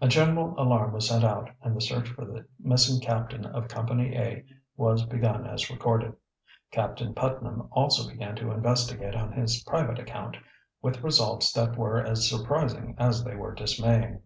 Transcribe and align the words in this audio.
A 0.00 0.06
general 0.06 0.54
alarm 0.56 0.92
was 0.92 1.08
sent 1.08 1.24
out, 1.24 1.50
and 1.62 1.74
the 1.74 1.80
search 1.80 2.08
for 2.10 2.24
the 2.24 2.44
missing 2.60 3.00
captain 3.00 3.44
of 3.44 3.66
Company 3.66 4.16
A 4.16 4.44
was 4.76 5.04
begun 5.04 5.48
as 5.48 5.68
recorded. 5.68 6.14
Captain 6.70 7.12
Putnam 7.12 7.66
also 7.72 8.08
began 8.08 8.36
to 8.36 8.52
investigate 8.52 9.16
on 9.16 9.32
his 9.32 9.60
private 9.64 9.98
account, 9.98 10.36
with 10.80 11.02
results 11.02 11.50
that 11.54 11.76
were 11.76 12.00
as 12.00 12.30
surprising 12.30 12.94
as 12.98 13.24
they 13.24 13.34
were 13.34 13.52
dismaying. 13.52 14.22